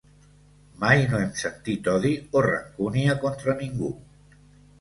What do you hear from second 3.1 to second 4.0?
contra ningú.